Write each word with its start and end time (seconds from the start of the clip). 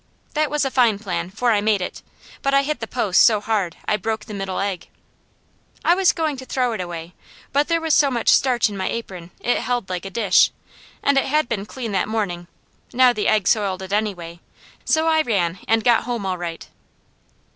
That 0.33 0.49
was 0.49 0.65
a 0.65 0.71
fine 0.71 0.97
plan, 0.97 1.29
for 1.29 1.51
I 1.51 1.61
made 1.61 1.79
it, 1.79 2.01
but 2.41 2.55
I 2.55 2.63
hit 2.63 2.79
the 2.79 2.87
post 2.87 3.21
so 3.21 3.39
hard 3.39 3.77
I 3.87 3.97
broke 3.97 4.25
the 4.25 4.33
middle 4.33 4.59
egg. 4.59 4.87
I 5.85 5.93
was 5.93 6.11
going 6.11 6.37
to 6.37 6.45
throw 6.47 6.71
it 6.73 6.81
away, 6.81 7.13
but 7.53 7.67
there 7.67 7.79
was 7.79 7.93
so 7.93 8.09
much 8.09 8.29
starch 8.29 8.67
in 8.67 8.75
my 8.75 8.89
apron 8.89 9.29
it 9.41 9.59
held 9.59 9.89
like 9.91 10.05
a 10.05 10.09
dish, 10.09 10.49
and 11.03 11.19
it 11.19 11.25
had 11.25 11.47
been 11.47 11.67
clean 11.67 11.91
that 11.91 12.07
morning, 12.07 12.47
now 12.91 13.13
the 13.13 13.27
egg 13.27 13.47
soiled 13.47 13.83
it 13.83 13.93
anyway, 13.93 14.39
so 14.83 15.05
I 15.05 15.21
ran 15.21 15.59
and 15.67 15.83
got 15.83 16.05
home 16.05 16.25
all 16.25 16.39
right. 16.39 16.67